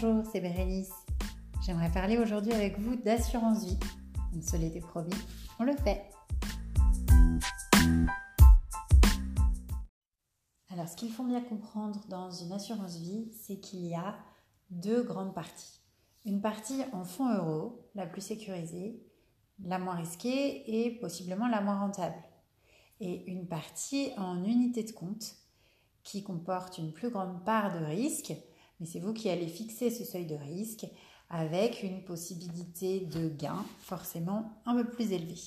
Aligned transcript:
Bonjour, 0.00 0.24
c'est 0.30 0.40
Bérénice. 0.40 0.92
J'aimerais 1.64 1.90
parler 1.90 2.18
aujourd'hui 2.18 2.52
avec 2.52 2.78
vous 2.78 2.94
d'assurance 2.94 3.64
vie. 3.64 3.78
On 4.36 4.40
se 4.40 4.56
l'était 4.56 4.80
promis, 4.80 5.14
on 5.58 5.64
le 5.64 5.74
fait. 5.76 6.04
Alors, 10.70 10.86
ce 10.88 10.94
qu'il 10.94 11.10
faut 11.10 11.24
bien 11.24 11.40
comprendre 11.40 12.00
dans 12.08 12.30
une 12.30 12.52
assurance 12.52 12.96
vie, 12.96 13.32
c'est 13.32 13.58
qu'il 13.58 13.86
y 13.86 13.94
a 13.94 14.16
deux 14.70 15.02
grandes 15.02 15.34
parties. 15.34 15.80
Une 16.24 16.40
partie 16.40 16.82
en 16.92 17.04
fonds 17.04 17.34
euros, 17.34 17.90
la 17.96 18.06
plus 18.06 18.20
sécurisée, 18.20 19.02
la 19.64 19.80
moins 19.80 19.96
risquée 19.96 20.84
et 20.84 20.98
possiblement 21.00 21.48
la 21.48 21.60
moins 21.60 21.80
rentable. 21.80 22.22
Et 23.00 23.28
une 23.30 23.48
partie 23.48 24.12
en 24.16 24.44
unité 24.44 24.84
de 24.84 24.92
compte 24.92 25.34
qui 26.04 26.22
comporte 26.22 26.78
une 26.78 26.92
plus 26.92 27.10
grande 27.10 27.44
part 27.44 27.72
de 27.76 27.84
risque 27.84 28.32
mais 28.80 28.86
c'est 28.86 29.00
vous 29.00 29.12
qui 29.12 29.28
allez 29.30 29.48
fixer 29.48 29.90
ce 29.90 30.04
seuil 30.04 30.26
de 30.26 30.34
risque 30.34 30.86
avec 31.30 31.82
une 31.82 32.04
possibilité 32.04 33.00
de 33.00 33.28
gain 33.28 33.64
forcément 33.80 34.62
un 34.66 34.74
peu 34.76 34.88
plus 34.88 35.12
élevée. 35.12 35.40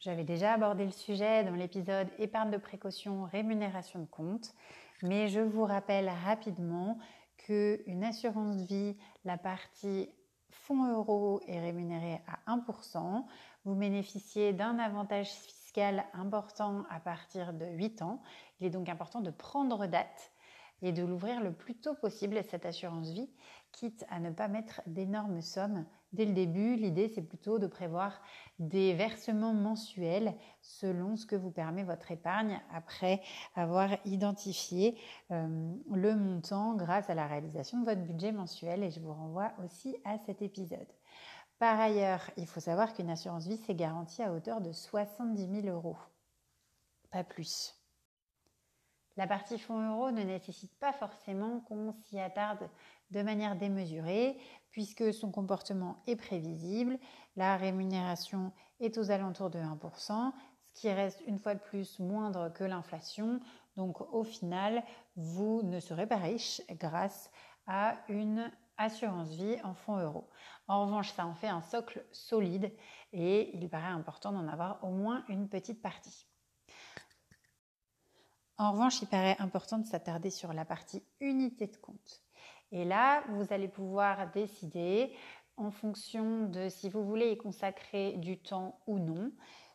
J'avais 0.00 0.24
déjà 0.24 0.52
abordé 0.52 0.84
le 0.84 0.90
sujet 0.90 1.44
dans 1.44 1.54
l'épisode 1.54 2.08
épargne 2.18 2.50
de 2.50 2.58
précaution, 2.58 3.24
rémunération 3.24 4.00
de 4.00 4.06
compte, 4.06 4.54
mais 5.02 5.28
je 5.28 5.40
vous 5.40 5.64
rappelle 5.64 6.08
rapidement 6.08 6.98
qu'une 7.38 8.04
assurance 8.04 8.56
vie, 8.62 8.96
la 9.24 9.38
partie 9.38 10.08
fonds 10.50 10.92
euros 10.92 11.40
est 11.46 11.60
rémunérée 11.60 12.20
à 12.26 12.56
1%. 12.56 13.24
Vous 13.64 13.74
bénéficiez 13.74 14.52
d'un 14.52 14.78
avantage 14.78 15.30
fiscal 15.30 16.04
important 16.12 16.84
à 16.90 17.00
partir 17.00 17.52
de 17.52 17.66
8 17.66 18.02
ans. 18.02 18.22
Il 18.60 18.66
est 18.66 18.70
donc 18.70 18.88
important 18.88 19.20
de 19.20 19.30
prendre 19.30 19.86
date 19.86 20.32
et 20.82 20.92
de 20.92 21.04
l'ouvrir 21.04 21.40
le 21.42 21.52
plus 21.52 21.74
tôt 21.74 21.94
possible, 21.94 22.42
cette 22.44 22.66
assurance 22.66 23.10
vie, 23.10 23.30
quitte 23.72 24.04
à 24.08 24.20
ne 24.20 24.30
pas 24.30 24.48
mettre 24.48 24.80
d'énormes 24.86 25.40
sommes 25.40 25.84
dès 26.12 26.24
le 26.24 26.32
début. 26.32 26.76
L'idée, 26.76 27.08
c'est 27.08 27.22
plutôt 27.22 27.58
de 27.58 27.66
prévoir 27.66 28.20
des 28.58 28.94
versements 28.94 29.52
mensuels 29.52 30.34
selon 30.62 31.16
ce 31.16 31.26
que 31.26 31.36
vous 31.36 31.50
permet 31.50 31.84
votre 31.84 32.10
épargne 32.10 32.60
après 32.72 33.20
avoir 33.54 33.90
identifié 34.04 34.98
euh, 35.30 35.74
le 35.92 36.16
montant 36.16 36.74
grâce 36.74 37.10
à 37.10 37.14
la 37.14 37.26
réalisation 37.26 37.80
de 37.80 37.84
votre 37.84 38.02
budget 38.02 38.32
mensuel. 38.32 38.82
Et 38.82 38.90
je 38.90 39.00
vous 39.00 39.12
renvoie 39.12 39.52
aussi 39.64 39.96
à 40.04 40.18
cet 40.18 40.42
épisode. 40.42 40.88
Par 41.58 41.80
ailleurs, 41.80 42.30
il 42.36 42.46
faut 42.46 42.60
savoir 42.60 42.92
qu'une 42.92 43.10
assurance 43.10 43.46
vie, 43.46 43.56
c'est 43.56 43.74
garanti 43.74 44.22
à 44.22 44.32
hauteur 44.32 44.60
de 44.60 44.72
70 44.72 45.62
000 45.62 45.74
euros, 45.74 45.96
pas 47.10 47.24
plus. 47.24 47.75
La 49.16 49.26
partie 49.26 49.58
fonds 49.58 49.80
euros 49.80 50.10
ne 50.10 50.22
nécessite 50.22 50.78
pas 50.78 50.92
forcément 50.92 51.60
qu'on 51.60 51.94
s'y 52.04 52.20
attarde 52.20 52.68
de 53.10 53.22
manière 53.22 53.56
démesurée, 53.56 54.36
puisque 54.70 55.14
son 55.14 55.30
comportement 55.30 56.02
est 56.06 56.16
prévisible, 56.16 56.98
la 57.34 57.56
rémunération 57.56 58.52
est 58.78 58.98
aux 58.98 59.10
alentours 59.10 59.48
de 59.48 59.58
1%, 59.58 60.32
ce 60.66 60.80
qui 60.80 60.90
reste 60.90 61.22
une 61.26 61.38
fois 61.38 61.54
de 61.54 61.60
plus 61.60 61.98
moindre 61.98 62.50
que 62.50 62.64
l'inflation. 62.64 63.40
Donc 63.76 64.02
au 64.12 64.22
final, 64.22 64.82
vous 65.16 65.62
ne 65.62 65.80
serez 65.80 66.06
pas 66.06 66.16
riche 66.16 66.60
grâce 66.72 67.30
à 67.66 67.96
une 68.08 68.50
assurance 68.76 69.30
vie 69.30 69.56
en 69.64 69.72
fonds 69.72 69.98
euros. 69.98 70.28
En 70.68 70.84
revanche, 70.84 71.12
ça 71.12 71.26
en 71.26 71.34
fait 71.34 71.48
un 71.48 71.62
socle 71.62 72.04
solide 72.12 72.70
et 73.14 73.56
il 73.56 73.70
paraît 73.70 73.86
important 73.86 74.32
d'en 74.32 74.46
avoir 74.46 74.84
au 74.84 74.90
moins 74.90 75.24
une 75.28 75.48
petite 75.48 75.80
partie. 75.80 76.26
En 78.58 78.72
revanche, 78.72 79.02
il 79.02 79.08
paraît 79.08 79.36
important 79.38 79.78
de 79.78 79.86
s'attarder 79.86 80.30
sur 80.30 80.52
la 80.52 80.64
partie 80.64 81.02
unité 81.20 81.66
de 81.66 81.76
compte. 81.76 82.22
Et 82.72 82.84
là, 82.84 83.22
vous 83.28 83.52
allez 83.52 83.68
pouvoir 83.68 84.30
décider, 84.32 85.12
en 85.58 85.70
fonction 85.70 86.48
de 86.48 86.68
si 86.68 86.88
vous 86.88 87.04
voulez 87.04 87.32
y 87.32 87.36
consacrer 87.36 88.14
du 88.14 88.38
temps 88.38 88.78
ou 88.86 88.98
non, 88.98 89.30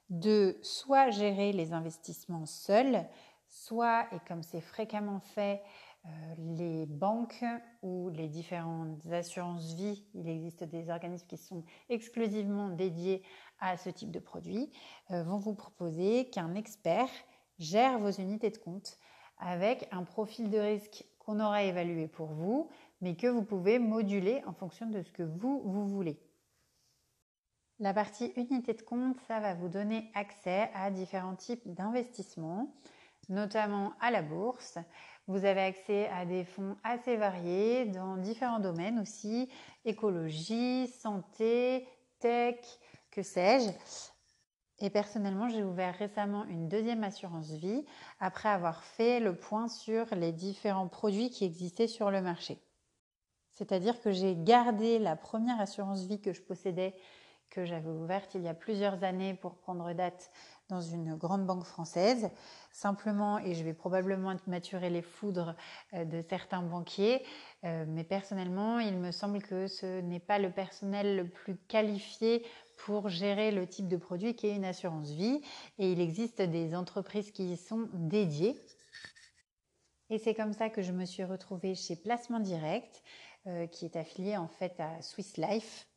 de 0.10 0.58
soit 0.62 1.10
gérer 1.12 1.54
les 1.54 1.74
investissements 1.74 2.46
seuls, 2.46 3.08
soit, 3.48 4.08
et 4.14 4.20
comme 4.28 4.44
c'est 4.44 4.62
fréquemment 4.62 5.20
fait, 5.20 5.62
euh, 6.06 6.10
les 6.58 6.86
banques 6.88 7.46
ou 7.84 8.10
les 8.10 8.28
différentes 8.28 9.06
assurances 9.12 9.74
vie, 9.74 10.04
il 10.16 10.28
existe 10.28 10.64
des 10.64 10.90
organismes 10.90 11.28
qui 11.28 11.38
sont 11.38 11.64
exclusivement 11.90 12.70
dédiés 12.70 13.22
à 13.60 13.78
ce 13.78 13.92
type 13.92 14.10
de 14.10 14.20
produit, 14.20 14.72
euh, 15.12 15.24
vont 15.24 15.38
vous 15.38 15.54
proposer 15.54 16.30
qu'un 16.32 16.56
expert 16.56 17.10
gère 17.62 18.00
vos 18.00 18.12
unités 18.12 18.50
de 18.50 18.58
compte 18.58 18.98
avec 19.38 19.88
un 19.92 20.04
profil 20.04 20.50
de 20.50 20.58
risque 20.58 21.06
qu'on 21.20 21.40
aura 21.40 21.64
évalué 21.64 22.08
pour 22.08 22.28
vous, 22.28 22.70
mais 23.00 23.16
que 23.16 23.28
vous 23.28 23.44
pouvez 23.44 23.80
moduler 23.80 24.44
en 24.46 24.54
fonction 24.54 24.88
de 24.88 25.02
ce 25.02 25.12
que 25.12 25.24
vous, 25.24 25.62
voulez. 25.88 26.20
La 27.80 27.94
partie 27.94 28.34
unité 28.36 28.74
de 28.74 28.82
compte, 28.82 29.18
ça 29.28 29.40
va 29.40 29.54
vous 29.54 29.70
donner 29.70 30.12
accès 30.14 30.70
à 30.74 30.92
différents 30.92 31.36
types 31.36 31.68
d'investissements, 31.74 32.76
notamment 33.30 33.94
à 34.02 34.12
la 34.12 34.22
bourse. 34.22 34.78
Vous 35.28 35.46
avez 35.46 35.62
accès 35.62 36.08
à 36.10 36.26
des 36.26 36.44
fonds 36.44 36.78
assez 36.84 37.16
variés 37.16 37.86
dans 37.86 38.18
différents 38.18 38.60
domaines 38.60 39.00
aussi, 39.00 39.50
écologie, 39.86 40.88
santé, 40.88 41.88
tech, 42.20 42.60
que 43.12 43.24
sais-je. 43.24 43.72
Et 44.82 44.90
personnellement, 44.90 45.48
j'ai 45.48 45.64
ouvert 45.64 45.96
récemment 45.96 46.46
une 46.46 46.68
deuxième 46.68 47.04
assurance 47.04 47.52
vie 47.52 47.86
après 48.20 48.50
avoir 48.50 48.84
fait 48.84 49.20
le 49.20 49.36
point 49.36 49.68
sur 49.68 50.06
les 50.16 50.32
différents 50.32 50.88
produits 50.88 51.30
qui 51.30 51.46
existaient 51.46 51.88
sur 51.88 52.10
le 52.10 52.22
marché. 52.22 52.60
C'est-à-dire 53.52 54.02
que 54.02 54.12
j'ai 54.12 54.36
gardé 54.36 54.98
la 54.98 55.16
première 55.16 55.62
assurance 55.62 56.06
vie 56.06 56.20
que 56.20 56.34
je 56.34 56.42
possédais, 56.42 56.96
que 57.52 57.66
j'avais 57.66 57.90
ouverte 57.90 58.34
il 58.34 58.42
y 58.42 58.48
a 58.48 58.54
plusieurs 58.56 59.04
années 59.04 59.36
pour 59.36 59.56
prendre 59.56 59.94
date 59.94 60.32
dans 60.70 60.82
une 60.82 61.16
grande 61.16 61.46
banque 61.46 61.66
française. 61.66 62.32
Simplement, 62.72 63.38
et 63.40 63.54
je 63.54 63.64
vais 63.64 63.74
probablement 63.74 64.34
maturer 64.48 64.90
les 64.90 65.02
foudres 65.02 65.56
euh, 65.94 66.06
de 66.06 66.22
certains 66.28 66.62
banquiers, 66.62 67.24
euh, 67.66 67.86
mais 67.88 68.06
personnellement, 68.06 68.80
il 68.80 68.98
me 68.98 69.12
semble 69.12 69.42
que 69.42 69.68
ce 69.68 70.00
n'est 70.00 70.22
pas 70.22 70.40
le 70.40 70.50
personnel 70.50 71.18
le 71.18 71.28
plus 71.28 71.58
qualifié 71.68 72.46
pour 72.86 73.10
gérer 73.10 73.52
le 73.52 73.68
type 73.68 73.88
de 73.88 73.98
produit 73.98 74.36
qui 74.36 74.48
est 74.48 74.56
une 74.56 74.66
assurance 74.66 75.12
vie. 75.12 75.42
Et 75.78 75.92
il 75.92 76.00
existe 76.00 76.42
des 76.42 76.76
entreprises 76.76 77.32
qui 77.32 77.54
y 77.54 77.58
sont 77.58 77.90
dédiées. 77.94 78.60
Et 80.10 80.18
c'est 80.18 80.34
comme 80.34 80.54
ça 80.54 80.70
que 80.70 80.82
je 80.82 80.92
me 80.92 81.06
suis 81.06 81.24
retrouvée 81.24 81.76
chez 81.76 81.96
Placement 81.96 82.40
Direct, 82.40 83.02
euh, 83.48 83.68
qui 83.68 83.86
est 83.86 83.96
affilié 83.96 84.36
en 84.36 84.48
fait 84.48 84.80
à 84.80 85.02
Swiss 85.02 85.38
Life. 85.38 85.88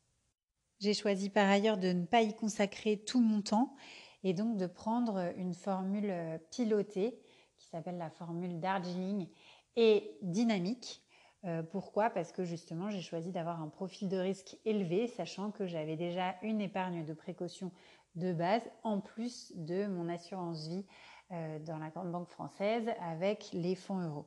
J'ai 0.79 0.93
choisi 0.93 1.29
par 1.29 1.49
ailleurs 1.49 1.77
de 1.77 1.91
ne 1.91 2.05
pas 2.05 2.21
y 2.21 2.35
consacrer 2.35 2.97
tout 2.97 3.21
mon 3.21 3.41
temps 3.41 3.75
et 4.23 4.33
donc 4.33 4.57
de 4.57 4.67
prendre 4.67 5.33
une 5.37 5.53
formule 5.53 6.13
pilotée 6.51 7.19
qui 7.57 7.67
s'appelle 7.67 7.97
la 7.97 8.09
formule 8.09 8.59
Darjeeling 8.59 9.27
et 9.75 10.17
dynamique 10.21 11.04
euh, 11.45 11.61
pourquoi? 11.61 12.09
Parce 12.09 12.31
que 12.31 12.43
justement, 12.43 12.89
j'ai 12.89 13.01
choisi 13.01 13.31
d'avoir 13.31 13.61
un 13.61 13.69
profil 13.69 14.09
de 14.09 14.17
risque 14.17 14.57
élevé, 14.65 15.07
sachant 15.07 15.51
que 15.51 15.67
j'avais 15.67 15.95
déjà 15.95 16.35
une 16.41 16.59
épargne 16.59 17.05
de 17.05 17.13
précaution 17.13 17.71
de 18.15 18.33
base, 18.33 18.63
en 18.83 18.99
plus 18.99 19.53
de 19.55 19.85
mon 19.85 20.09
assurance 20.09 20.67
vie 20.67 20.85
euh, 21.31 21.59
dans 21.59 21.77
la 21.77 21.89
grande 21.89 22.11
banque 22.11 22.29
française 22.29 22.89
avec 22.99 23.49
les 23.53 23.75
fonds 23.75 23.99
euros. 23.99 24.25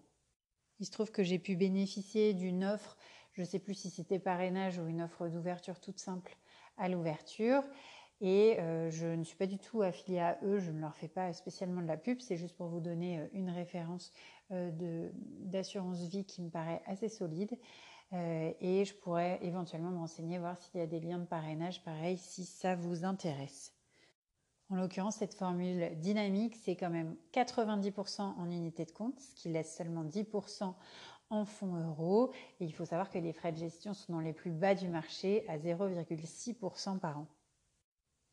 Il 0.79 0.87
se 0.87 0.93
trouve 0.93 1.11
que 1.11 1.25
j'ai 1.25 1.41
pu 1.41 1.56
bénéficier 1.56 2.34
d'une 2.34 2.65
offre, 2.65 2.97
je 3.33 3.41
ne 3.41 3.47
sais 3.47 3.59
plus 3.59 3.75
si 3.75 3.91
c'était 3.91 4.21
parrainage 4.21 4.79
ou 4.79 4.87
une 4.87 5.03
offre 5.03 5.27
d'ouverture 5.29 5.81
toute 5.81 5.99
simple 5.99 6.37
à 6.77 6.89
l'ouverture. 6.89 7.62
Et 8.21 8.59
euh, 8.59 8.91
je 8.91 9.06
ne 9.06 9.23
suis 9.23 9.37
pas 9.37 9.47
du 9.47 9.59
tout 9.59 9.83
affiliée 9.83 10.19
à 10.19 10.39
eux, 10.43 10.59
je 10.59 10.71
ne 10.71 10.81
leur 10.81 10.97
fais 10.97 11.09
pas 11.09 11.33
spécialement 11.33 11.81
de 11.81 11.87
la 11.87 11.97
pub, 11.97 12.20
c'est 12.20 12.37
juste 12.37 12.56
pour 12.56 12.67
vous 12.67 12.81
donner 12.81 13.29
une 13.32 13.50
référence 13.50 14.12
d'assurance 14.50 16.00
vie 16.00 16.25
qui 16.25 16.43
me 16.43 16.50
paraît 16.50 16.83
assez 16.87 17.09
solide. 17.09 17.59
Euh, 18.15 18.53
et 18.61 18.85
je 18.85 18.95
pourrais 18.95 19.39
éventuellement 19.43 19.91
me 19.91 19.99
renseigner, 19.99 20.39
voir 20.39 20.56
s'il 20.59 20.81
y 20.81 20.83
a 20.83 20.87
des 20.87 21.00
liens 21.00 21.19
de 21.19 21.27
parrainage, 21.27 21.83
pareil, 21.85 22.17
si 22.17 22.45
ça 22.45 22.75
vous 22.75 23.05
intéresse. 23.05 23.75
En 24.71 24.77
l'occurrence, 24.77 25.17
cette 25.17 25.35
formule 25.35 25.99
dynamique, 25.99 26.56
c'est 26.56 26.77
quand 26.77 26.91
même 26.91 27.17
90% 27.33 28.21
en 28.21 28.50
unité 28.50 28.85
de 28.85 28.91
compte, 28.91 29.19
ce 29.21 29.35
qui 29.35 29.49
laisse 29.49 29.75
seulement 29.75 30.05
10% 30.05 30.75
en 31.31 31.44
fonds 31.44 31.77
euros. 31.77 32.33
Et 32.61 32.65
il 32.65 32.73
faut 32.73 32.85
savoir 32.85 33.11
que 33.11 33.19
les 33.19 33.33
frais 33.33 33.53
de 33.53 33.59
gestion 33.59 33.94
sont 33.94 34.12
dans 34.12 34.21
les 34.21 34.33
plus 34.33 34.51
bas 34.51 34.75
du 34.75 34.89
marché, 34.89 35.49
à 35.49 35.59
0,6% 35.59 36.99
par 36.99 37.19
an. 37.19 37.27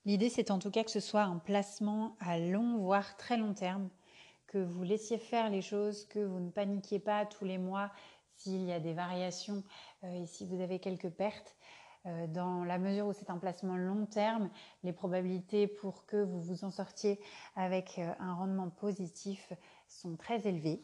L'idée, 0.05 0.29
c'est 0.29 0.51
en 0.51 0.59
tout 0.59 0.71
cas 0.71 0.83
que 0.83 0.91
ce 0.91 0.99
soit 0.99 1.23
un 1.23 1.37
placement 1.37 2.15
à 2.19 2.37
long, 2.37 2.77
voire 2.77 3.17
très 3.17 3.37
long 3.37 3.53
terme 3.53 3.89
que 4.55 4.59
vous 4.63 4.83
laissiez 4.83 5.17
faire 5.17 5.49
les 5.49 5.61
choses, 5.61 6.05
que 6.05 6.19
vous 6.19 6.39
ne 6.39 6.49
paniquiez 6.49 6.99
pas 6.99 7.25
tous 7.25 7.43
les 7.43 7.57
mois 7.57 7.91
s'il 8.37 8.63
y 8.63 8.71
a 8.71 8.79
des 8.79 8.93
variations 8.93 9.65
euh, 10.05 10.23
et 10.23 10.25
si 10.25 10.45
vous 10.45 10.61
avez 10.61 10.79
quelques 10.79 11.09
pertes. 11.09 11.57
Euh, 12.05 12.25
dans 12.27 12.63
la 12.63 12.77
mesure 12.77 13.07
où 13.07 13.11
c'est 13.11 13.29
un 13.29 13.37
placement 13.37 13.75
long 13.75 14.05
terme, 14.05 14.49
les 14.83 14.93
probabilités 14.93 15.67
pour 15.67 16.05
que 16.05 16.15
vous 16.15 16.39
vous 16.39 16.63
en 16.63 16.71
sortiez 16.71 17.19
avec 17.57 17.99
euh, 17.99 18.13
un 18.19 18.33
rendement 18.33 18.69
positif 18.69 19.51
sont 19.89 20.15
très 20.15 20.47
élevées. 20.47 20.81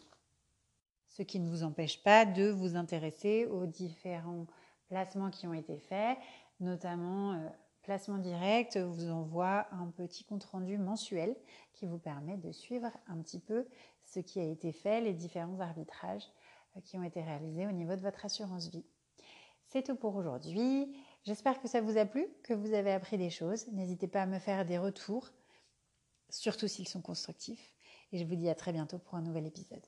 ce 1.08 1.22
qui 1.24 1.40
ne 1.40 1.50
vous 1.50 1.64
empêche 1.64 2.04
pas 2.04 2.26
de 2.26 2.50
vous 2.50 2.76
intéresser 2.76 3.46
aux 3.46 3.68
différents 3.68 4.48
placements 4.90 5.30
qui 5.30 5.48
ont 5.48 5.54
été 5.54 5.78
faits, 5.78 6.18
notamment 6.60 7.40
placement 7.92 8.20
direct 8.20 8.78
vous 8.78 9.10
envoie 9.10 9.68
un 9.74 9.88
petit 9.88 10.24
compte-rendu 10.24 10.78
mensuel 10.78 11.36
qui 11.74 11.86
vous 11.86 11.98
permet 11.98 12.38
de 12.38 12.54
suivre 12.54 12.90
un 13.06 13.18
petit 13.18 13.42
peu 13.42 13.68
ce 14.06 14.22
qui 14.22 14.40
a 14.40 14.46
été 14.46 14.72
fait, 14.72 15.02
les 15.02 15.12
différents 15.12 15.60
arbitrages 15.60 16.24
euh, 16.78 16.80
qui 16.86 16.98
ont 16.98 17.04
été 17.04 17.22
réalisés 17.22 17.68
au 17.68 17.74
niveau 17.74 17.98
de 17.98 18.02
votre 18.02 18.24
assurance 18.24 18.70
vie. 18.70 18.86
C'est 19.68 19.84
tout 19.84 19.98
pour 19.98 20.16
aujourd'hui. 20.16 20.96
J'espère 21.26 21.62
que 21.62 21.68
ça 21.68 21.82
vous 21.82 21.98
a 21.98 22.06
plu, 22.06 22.26
que 22.44 22.54
vous 22.54 22.74
avez 22.74 22.94
appris 22.94 23.18
des 23.18 23.30
choses. 23.30 23.68
N'hésitez 23.74 24.08
pas 24.08 24.22
à 24.22 24.26
me 24.26 24.40
faire 24.40 24.66
des 24.66 24.78
retours, 24.78 25.30
surtout 26.30 26.70
s'ils 26.70 26.88
sont 26.88 27.02
constructifs. 27.02 27.74
Et 28.14 28.20
je 28.20 28.24
vous 28.24 28.36
dis 28.36 28.48
à 28.48 28.56
très 28.56 28.72
bientôt 28.72 29.00
pour 29.00 29.16
un 29.16 29.22
nouvel 29.22 29.46
épisode. 29.46 29.86